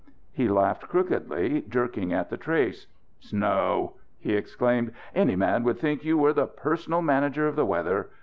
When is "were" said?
6.17-6.33